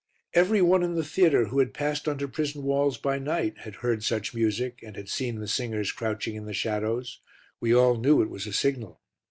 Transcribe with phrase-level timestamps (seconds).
[0.33, 4.03] Every one in the theatre who had passed under prison walls by night had heard
[4.03, 7.21] such music and had seen the singers crouching in the shadows;
[7.59, 8.99] we all knew it was a signal.